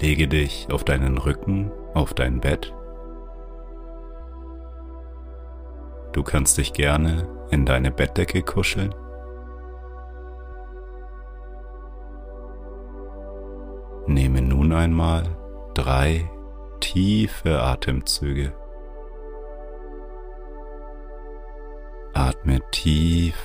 Lege 0.00 0.28
dich 0.28 0.66
auf 0.72 0.82
deinen 0.82 1.18
Rücken, 1.18 1.70
auf 1.92 2.14
dein 2.14 2.40
Bett. 2.40 2.74
Du 6.12 6.22
kannst 6.22 6.56
dich 6.56 6.72
gerne 6.72 7.28
in 7.50 7.66
deine 7.66 7.90
Bettdecke 7.90 8.42
kuscheln. 8.42 8.94
Nehme 14.06 14.40
nun 14.40 14.72
einmal 14.72 15.24
drei 15.74 16.28
tiefe 16.80 17.62
Atemzüge. 17.62 18.54
Atme 22.14 22.60
tief 22.70 23.36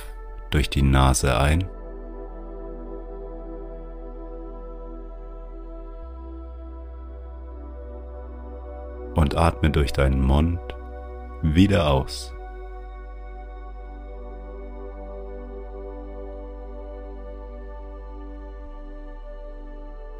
durch 0.50 0.70
die 0.70 0.82
Nase 0.82 1.38
ein. 1.38 1.68
Atme 9.36 9.70
durch 9.70 9.92
deinen 9.92 10.20
Mund 10.20 10.60
wieder 11.42 11.90
aus. 11.90 12.32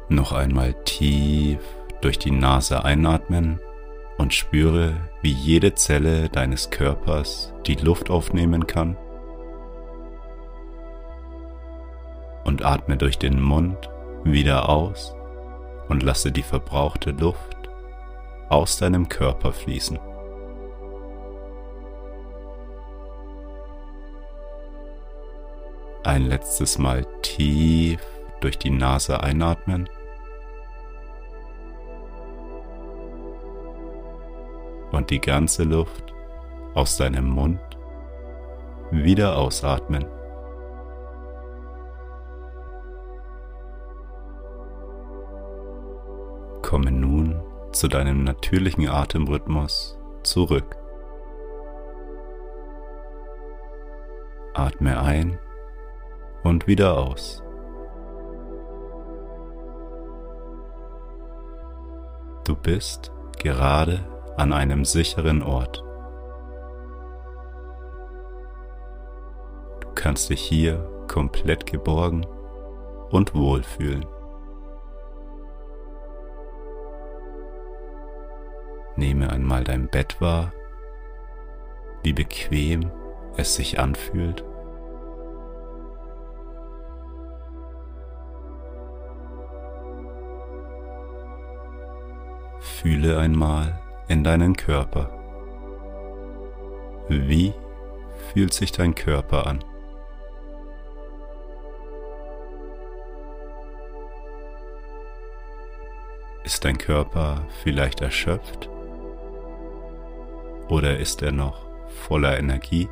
Noch 0.09 0.31
einmal 0.31 0.73
tief 0.85 1.59
durch 2.01 2.17
die 2.17 2.31
Nase 2.31 2.85
einatmen 2.85 3.59
und 4.17 4.33
spüre, 4.33 4.95
wie 5.21 5.31
jede 5.31 5.73
Zelle 5.75 6.29
deines 6.29 6.69
Körpers 6.69 7.53
die 7.65 7.75
Luft 7.75 8.09
aufnehmen 8.09 8.67
kann. 8.67 8.97
Und 12.45 12.63
atme 12.63 12.95
durch 12.95 13.17
den 13.17 13.41
Mund 13.41 13.77
wieder 14.23 14.69
aus 14.69 15.13
und 15.89 16.03
lasse 16.03 16.31
die 16.31 16.43
verbrauchte 16.43 17.11
Luft 17.11 17.56
aus 18.49 18.77
deinem 18.77 19.09
Körper 19.09 19.51
fließen. 19.51 19.99
Ein 26.03 26.25
letztes 26.25 26.77
Mal 26.77 27.05
tief 27.21 28.01
durch 28.39 28.57
die 28.57 28.69
Nase 28.69 29.21
einatmen 29.21 29.89
und 34.91 35.09
die 35.09 35.19
ganze 35.19 35.63
Luft 35.63 36.13
aus 36.75 36.97
deinem 36.97 37.29
Mund 37.29 37.59
wieder 38.91 39.37
ausatmen. 39.37 40.05
Komme 46.61 46.91
nun 46.91 47.41
zu 47.71 47.87
deinem 47.87 48.23
natürlichen 48.23 48.87
Atemrhythmus 48.87 49.97
zurück. 50.23 50.75
Atme 54.53 54.99
ein 54.99 55.39
und 56.43 56.67
wieder 56.67 56.97
aus. 56.97 57.43
Du 62.45 62.55
bist 62.55 63.11
gerade 63.39 63.99
an 64.37 64.53
einem 64.53 64.85
sicheren 64.85 65.43
Ort. 65.43 65.83
Du 69.81 69.87
kannst 69.93 70.29
dich 70.29 70.41
hier 70.41 70.89
komplett 71.07 71.65
geborgen 71.65 72.25
und 73.09 73.35
wohlfühlen. 73.35 74.05
Nehme 78.97 79.29
einmal 79.29 79.63
dein 79.63 79.87
Bett 79.87 80.19
wahr, 80.19 80.51
wie 82.03 82.13
bequem 82.13 82.91
es 83.37 83.55
sich 83.55 83.79
anfühlt. 83.79 84.43
Fühle 92.59 93.19
einmal, 93.19 93.79
in 94.07 94.23
deinen 94.23 94.55
Körper. 94.55 95.11
Wie 97.07 97.53
fühlt 98.33 98.53
sich 98.53 98.71
dein 98.71 98.95
Körper 98.95 99.45
an? 99.45 99.63
Ist 106.43 106.65
dein 106.65 106.77
Körper 106.77 107.45
vielleicht 107.61 108.01
erschöpft? 108.01 108.69
Oder 110.69 110.97
ist 110.97 111.21
er 111.21 111.31
noch 111.31 111.65
voller 111.87 112.37
Energie? 112.37 112.89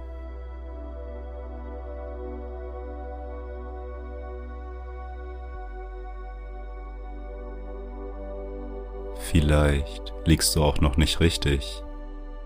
Vielleicht 9.19 10.13
liegst 10.25 10.56
du 10.56 10.63
auch 10.63 10.80
noch 10.80 10.96
nicht 10.96 11.19
richtig 11.19 11.84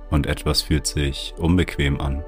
und 0.09 0.25
etwas 0.25 0.63
fühlt 0.63 0.87
sich 0.87 1.35
unbequem 1.37 2.01
an. 2.01 2.23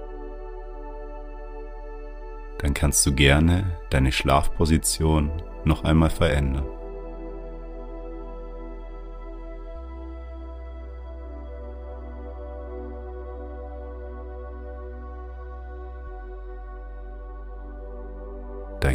Dann 2.59 2.75
kannst 2.75 3.03
du 3.05 3.15
gerne 3.15 3.79
deine 3.89 4.11
Schlafposition 4.11 5.31
noch 5.63 5.83
einmal 5.83 6.11
verändern. 6.11 6.80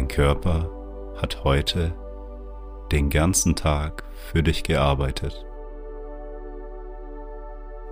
Körper 0.07 0.69
hat 1.21 1.43
heute 1.43 1.93
den 2.91 3.09
ganzen 3.09 3.55
Tag 3.55 4.03
für 4.13 4.43
dich 4.43 4.63
gearbeitet. 4.63 5.45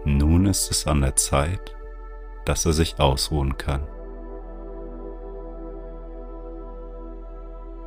Nun 0.04 0.46
ist 0.46 0.70
es 0.72 0.88
an 0.88 1.02
der 1.02 1.16
Zeit, 1.16 1.76
dass 2.46 2.66
er 2.66 2.74
sich 2.74 3.00
ausruhen 3.00 3.58
kann. 3.58 3.88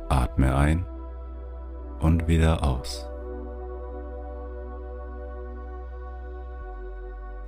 Atme 0.09 0.55
ein 0.55 0.85
und 1.99 2.27
wieder 2.27 2.63
aus. 2.63 3.09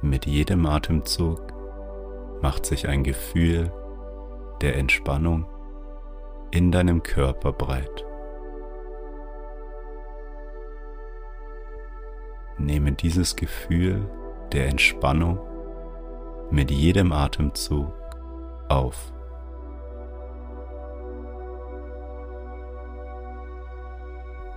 Mit 0.02 0.26
jedem 0.26 0.66
Atemzug 0.66 1.42
macht 2.42 2.66
sich 2.66 2.88
ein 2.88 3.04
Gefühl 3.04 3.72
der 4.62 4.76
Entspannung 4.76 5.46
in 6.52 6.72
deinem 6.72 7.02
Körper 7.02 7.54
breit. 7.54 8.06
Nehme 12.58 12.92
dieses 12.92 13.36
Gefühl 13.36 14.10
der 14.52 14.68
Entspannung 14.68 15.40
mit 16.52 16.70
jedem 16.70 17.14
Atemzug 17.14 17.94
auf. 18.68 19.14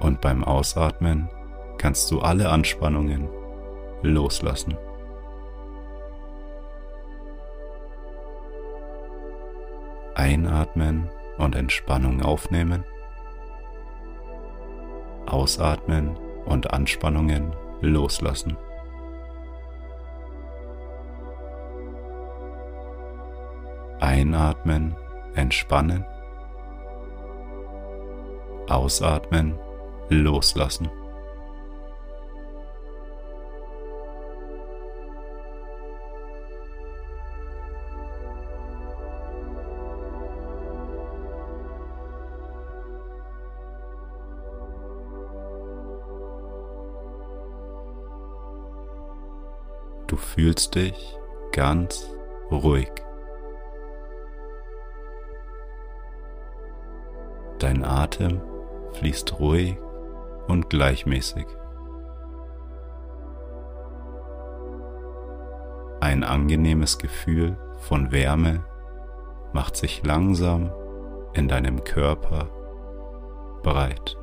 Und 0.01 0.21
beim 0.21 0.45
Ausatmen 0.45 1.31
kannst 1.79 2.11
du 2.11 2.21
alle 2.21 2.51
Anspannungen 2.51 3.29
loslassen. 4.03 4.77
Einatmen 10.15 11.09
und 11.39 11.55
Entspannung 11.55 12.23
aufnehmen. 12.23 12.85
Ausatmen 15.27 16.17
und 16.45 16.73
Anspannungen 16.73 17.55
loslassen. 17.81 18.57
Einatmen, 24.01 24.95
entspannen. 25.35 26.05
Ausatmen, 28.69 29.59
loslassen. 30.09 30.91
Du 50.15 50.21
fühlst 50.21 50.77
dich 50.77 51.19
ganz 51.51 52.09
ruhig. 52.49 52.89
Dein 57.59 57.85
Atem 57.85 58.41
fließt 58.93 59.41
ruhig 59.41 59.77
und 60.47 60.71
gleichmäßig. 60.71 61.47
Ein 66.01 66.23
angenehmes 66.23 66.99
Gefühl 66.99 67.59
von 67.81 68.13
Wärme 68.13 68.65
macht 69.53 69.75
sich 69.75 70.07
langsam 70.07 70.71
in 71.33 71.49
deinem 71.49 71.83
Körper 71.83 72.51
breit. 73.65 74.17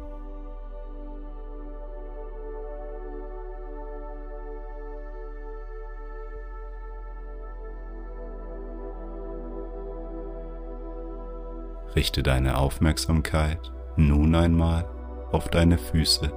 Richte 11.95 12.23
deine 12.23 12.57
Aufmerksamkeit 12.57 13.71
nun 13.97 14.33
einmal 14.33 14.85
auf 15.31 15.49
deine 15.49 15.77
Füße. 15.77 16.31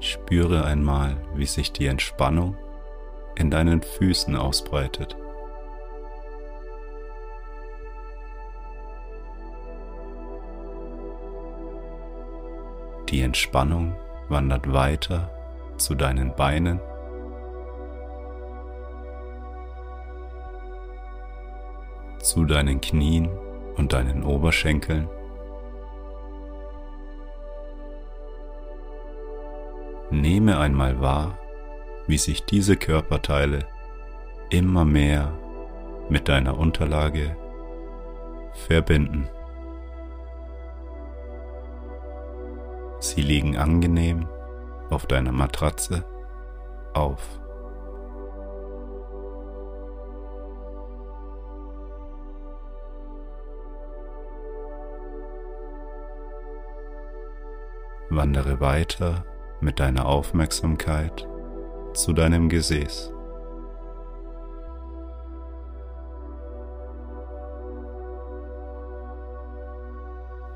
Spüre 0.00 0.64
einmal, 0.64 1.16
wie 1.34 1.46
sich 1.46 1.72
die 1.72 1.86
Entspannung 1.86 2.56
in 3.36 3.50
deinen 3.50 3.82
Füßen 3.82 4.36
ausbreitet. 4.36 5.16
Die 13.08 13.20
Entspannung 13.22 13.94
wandert 14.28 14.72
weiter 14.72 15.30
zu 15.76 15.94
deinen 15.94 16.34
Beinen 16.34 16.80
zu 22.32 22.46
deinen 22.46 22.80
Knien 22.80 23.28
und 23.76 23.92
deinen 23.92 24.24
Oberschenkeln. 24.24 25.06
Nehme 30.10 30.58
einmal 30.58 30.98
wahr, 30.98 31.38
wie 32.06 32.16
sich 32.16 32.46
diese 32.46 32.78
Körperteile 32.78 33.66
immer 34.48 34.86
mehr 34.86 35.38
mit 36.08 36.30
deiner 36.30 36.56
Unterlage 36.56 37.36
verbinden. 38.54 39.28
Sie 42.98 43.20
liegen 43.20 43.58
angenehm 43.58 44.26
auf 44.88 45.04
deiner 45.04 45.32
Matratze 45.32 46.02
auf. 46.94 47.41
Wandere 58.14 58.60
weiter 58.60 59.24
mit 59.62 59.80
deiner 59.80 60.04
Aufmerksamkeit 60.04 61.26
zu 61.94 62.12
deinem 62.12 62.50
Gesäß. 62.50 63.10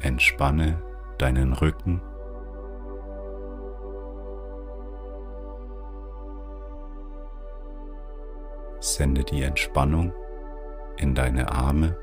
Entspanne 0.00 0.82
deinen 1.16 1.54
Rücken. 1.54 2.02
Sende 8.80 9.24
die 9.24 9.42
Entspannung 9.42 10.12
in 10.98 11.14
deine 11.14 11.50
Arme. 11.50 11.96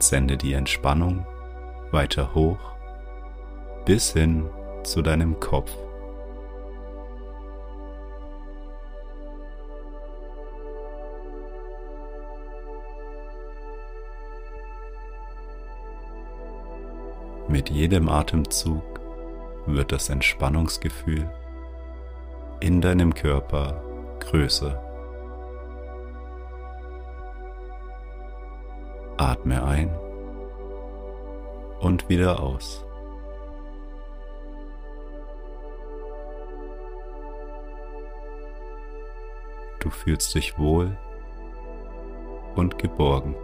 Und 0.00 0.04
sende 0.04 0.38
die 0.38 0.54
Entspannung 0.54 1.26
weiter 1.90 2.34
hoch 2.34 2.58
bis 3.84 4.14
hin 4.14 4.48
zu 4.82 5.02
deinem 5.02 5.38
Kopf. 5.40 5.70
Mit 17.48 17.68
jedem 17.68 18.08
Atemzug 18.08 18.82
wird 19.66 19.92
das 19.92 20.08
Entspannungsgefühl 20.08 21.30
in 22.60 22.80
deinem 22.80 23.12
Körper 23.12 23.82
größer. 24.20 24.89
Atme 29.40 29.64
ein 29.64 29.90
und 31.80 32.10
wieder 32.10 32.40
aus. 32.40 32.84
Du 39.78 39.88
fühlst 39.88 40.34
dich 40.34 40.58
wohl 40.58 40.94
und 42.54 42.76
geborgen. 42.78 43.34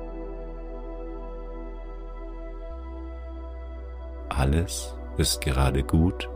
Alles 4.28 4.94
ist 5.16 5.40
gerade 5.40 5.82
gut, 5.82 6.28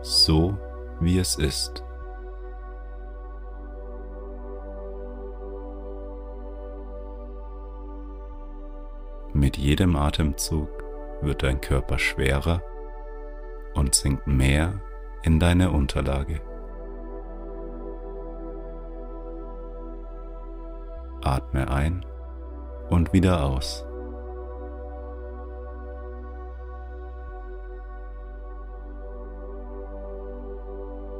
so 0.00 0.56
wie 1.00 1.18
es 1.18 1.36
ist. 1.36 1.85
Mit 9.46 9.58
jedem 9.58 9.94
Atemzug 9.94 10.68
wird 11.20 11.44
dein 11.44 11.60
Körper 11.60 12.00
schwerer 12.00 12.64
und 13.74 13.94
sinkt 13.94 14.26
mehr 14.26 14.80
in 15.22 15.38
deine 15.38 15.70
Unterlage. 15.70 16.40
Atme 21.22 21.70
ein 21.70 22.04
und 22.90 23.12
wieder 23.12 23.44
aus. 23.44 23.86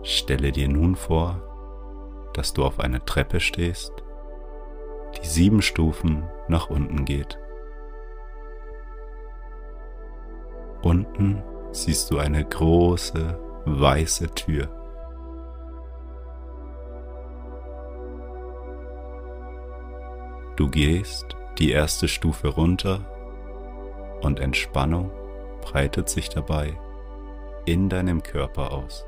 Stelle 0.03 0.51
dir 0.51 0.69
nun 0.69 0.97
vor, 0.97 1.45
dass 2.35 2.53
du 2.55 2.65
auf 2.65 2.81
einer 2.81 3.05
Treppe 3.05 3.39
stehst, 3.39 3.93
die 5.17 5.27
sieben 5.27 5.63
Stufen 5.63 6.29
nach 6.49 6.69
unten 6.69 7.05
geht. 7.05 7.39
Unten 10.87 11.43
siehst 11.73 12.13
du 12.13 12.19
eine 12.19 12.45
große 12.45 13.37
weiße 13.65 14.29
Tür. 14.37 14.69
Du 20.55 20.69
gehst 20.71 21.37
die 21.59 21.73
erste 21.73 22.07
Stufe 22.07 22.47
runter 22.47 23.01
und 24.23 24.39
Entspannung 24.39 25.11
breitet 25.61 26.09
sich 26.09 26.29
dabei 26.29 26.79
in 27.65 27.89
deinem 27.89 28.23
Körper 28.23 28.71
aus. 28.71 29.05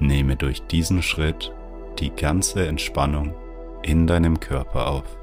Nehme 0.00 0.34
durch 0.34 0.66
diesen 0.66 1.00
Schritt 1.00 1.54
die 2.00 2.10
ganze 2.10 2.66
Entspannung 2.66 3.36
in 3.84 4.08
deinem 4.08 4.40
Körper 4.40 4.88
auf. 4.88 5.16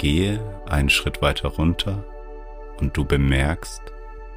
Gehe 0.00 0.40
einen 0.66 0.88
Schritt 0.88 1.20
weiter 1.20 1.50
runter 1.50 2.02
und 2.80 2.96
du 2.96 3.04
bemerkst, 3.04 3.82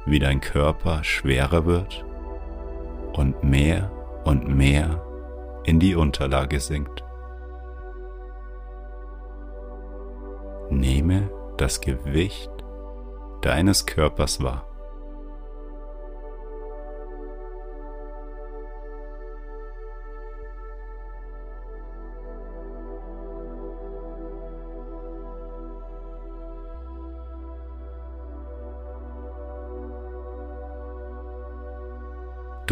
wie 0.04 0.18
dein 0.18 0.42
Körper 0.42 1.02
schwerer 1.02 1.64
wird 1.64 2.04
und 3.14 3.42
mehr 3.42 3.90
und 4.26 4.46
mehr 4.46 5.02
in 5.64 5.80
die 5.80 5.94
Unterlage 5.94 6.60
sinkt. 6.60 7.02
Nehme 10.68 11.30
das 11.56 11.80
Gewicht 11.80 12.50
deines 13.40 13.86
Körpers 13.86 14.42
wahr. 14.42 14.66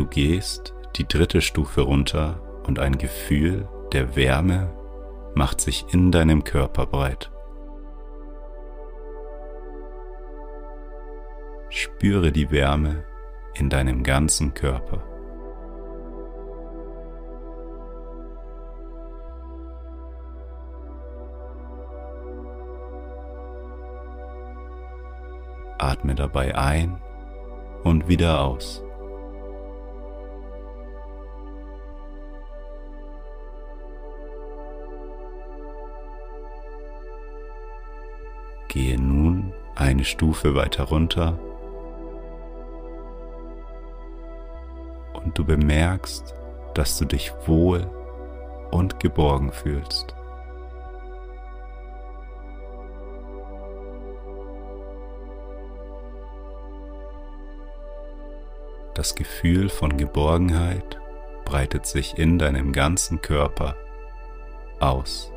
Du 0.02 0.09
gehst 0.09 0.75
die 0.97 1.06
dritte 1.06 1.40
Stufe 1.40 1.82
runter 1.82 2.40
und 2.66 2.80
ein 2.80 2.99
Gefühl 2.99 3.68
der 3.92 4.16
Wärme 4.16 4.75
macht 5.37 5.61
sich 5.61 5.87
in 5.94 6.11
deinem 6.11 6.42
Körper 6.42 6.87
breit. 6.87 7.30
Spüre 11.68 12.32
die 12.32 12.50
Wärme 12.50 13.04
in 13.54 13.71
deinem 13.71 14.02
ganzen 14.02 14.54
Körper. 14.54 15.04
Atme 25.78 26.16
dabei 26.16 26.56
ein 26.56 27.00
und 27.85 28.09
wieder 28.09 28.40
aus. 28.40 28.82
Gehe 38.73 38.99
nun 38.99 39.52
eine 39.75 40.02
Stufe 40.02 40.55
weiter 40.55 40.85
runter 40.85 41.38
und 45.12 45.37
du 45.37 45.45
bemerkst, 45.45 46.35
dass 46.73 46.97
du 46.97 47.05
dich 47.05 47.35
wohl 47.45 47.87
und 48.71 48.99
geborgen 48.99 49.52
fühlst. 49.52 50.14
Das 58.95 59.14
Gefühl 59.14 59.69
von 59.69 59.99
Geborgenheit 59.99 60.99
breitet 61.45 61.85
sich 61.85 62.17
in 62.17 62.38
deinem 62.38 62.73
ganzen 62.73 63.21
Körper 63.21 63.76
aus. 64.81 65.32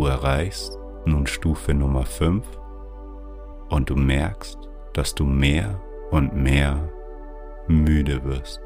Du 0.00 0.06
erreichst 0.06 0.78
nun 1.04 1.26
Stufe 1.26 1.74
Nummer 1.74 2.06
5 2.06 2.42
und 3.68 3.90
du 3.90 3.96
merkst, 3.96 4.58
dass 4.94 5.14
du 5.14 5.26
mehr 5.26 5.78
und 6.10 6.34
mehr 6.34 6.88
müde 7.68 8.24
wirst. 8.24 8.62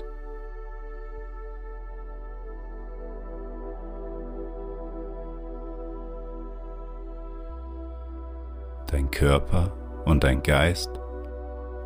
Dein 8.86 9.10
Körper 9.10 9.72
und 10.04 10.22
dein 10.22 10.40
Geist 10.40 11.00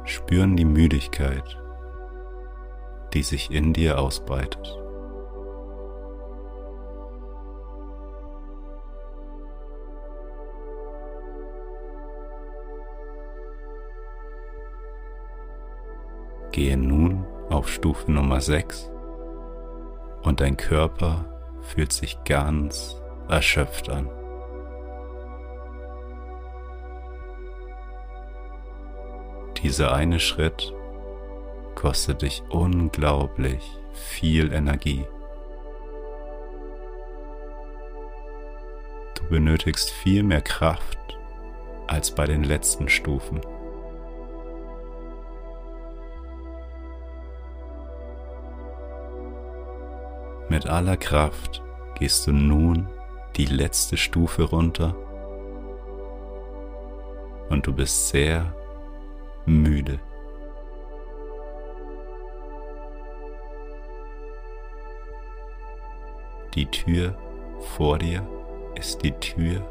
spüren 0.04 0.58
die 0.58 0.66
Müdigkeit, 0.66 1.58
die 3.14 3.22
sich 3.22 3.50
in 3.50 3.72
dir 3.72 3.98
ausbreitet. 3.98 4.78
Gehe 16.58 16.76
nun 16.76 17.24
auf 17.50 17.68
Stufe 17.68 18.10
Nummer 18.10 18.40
6 18.40 18.90
und 20.22 20.40
dein 20.40 20.56
Körper 20.56 21.24
fühlt 21.60 21.92
sich 21.92 22.18
ganz 22.24 23.00
erschöpft 23.28 23.88
an. 23.88 24.10
Dieser 29.62 29.94
eine 29.94 30.18
Schritt 30.18 30.74
kostet 31.76 32.22
dich 32.22 32.42
unglaublich 32.50 33.62
viel 33.92 34.52
Energie. 34.52 35.06
Du 39.14 39.28
benötigst 39.28 39.90
viel 39.90 40.24
mehr 40.24 40.42
Kraft 40.42 40.98
als 41.86 42.12
bei 42.12 42.26
den 42.26 42.42
letzten 42.42 42.88
Stufen. 42.88 43.42
Mit 50.50 50.66
aller 50.66 50.96
Kraft 50.96 51.62
gehst 51.98 52.26
du 52.26 52.32
nun 52.32 52.88
die 53.36 53.44
letzte 53.44 53.96
Stufe 53.96 54.44
runter 54.44 54.96
und 57.50 57.66
du 57.66 57.72
bist 57.74 58.08
sehr 58.08 58.54
müde. 59.44 60.00
Die 66.54 66.66
Tür 66.66 67.14
vor 67.76 67.98
dir 67.98 68.26
ist 68.74 69.02
die 69.02 69.12
Tür 69.12 69.62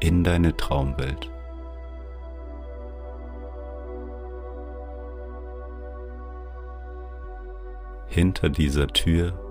in 0.00 0.22
deine 0.22 0.56
Traumwelt. 0.56 1.28
Hinter 8.06 8.48
dieser 8.48 8.86
Tür 8.86 9.47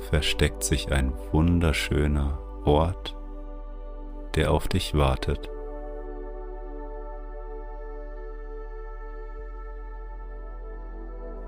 versteckt 0.00 0.62
sich 0.62 0.92
ein 0.92 1.12
wunderschöner 1.32 2.38
Ort, 2.64 3.16
der 4.34 4.52
auf 4.52 4.68
dich 4.68 4.94
wartet. 4.94 5.50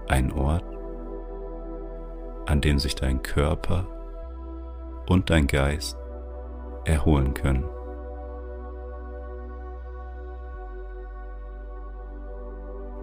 Ein 0.08 0.32
Ort, 0.32 0.64
an 2.46 2.60
dem 2.60 2.78
sich 2.78 2.94
dein 2.94 3.22
Körper 3.22 3.86
und 5.08 5.30
dein 5.30 5.46
Geist 5.46 5.96
erholen 6.84 7.34
können. 7.34 7.64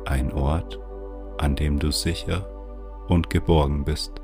Ein 0.06 0.32
Ort, 0.34 0.80
an 1.38 1.56
dem 1.56 1.80
du 1.80 1.92
sicher 1.92 2.48
und 3.08 3.30
geborgen 3.30 3.86
bist. 3.86 4.22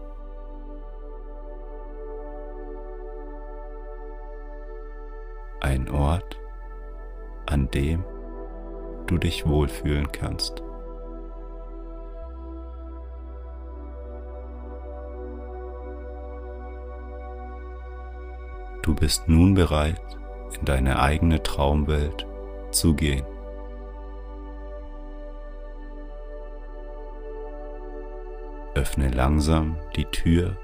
Dem 7.75 8.03
du 9.07 9.17
dich 9.17 9.45
wohlfühlen 9.47 10.11
kannst. 10.11 10.63
Du 18.81 18.95
bist 18.95 19.27
nun 19.27 19.55
bereit, 19.55 20.01
in 20.59 20.65
deine 20.65 20.99
eigene 20.99 21.41
Traumwelt 21.43 22.25
zu 22.71 22.93
gehen. 22.93 23.25
Öffne 28.75 29.09
langsam 29.09 29.77
die 29.95 30.05
Tür 30.05 30.57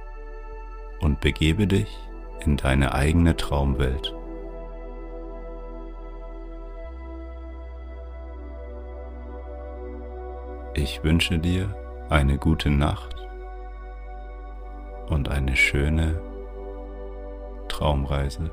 und 0.99 1.21
begebe 1.21 1.65
dich 1.65 1.97
in 2.45 2.57
deine 2.57 2.93
eigene 2.93 3.35
Traumwelt. 3.35 4.13
Ich 10.73 11.03
wünsche 11.03 11.37
dir 11.37 11.75
eine 12.09 12.37
gute 12.37 12.69
Nacht 12.69 13.15
und 15.09 15.27
eine 15.27 15.57
schöne 15.57 16.21
Traumreise. 17.67 18.51